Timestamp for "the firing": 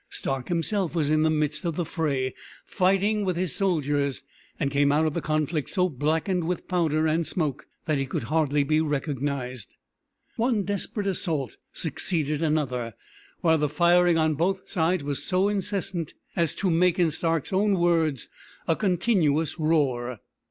13.59-14.17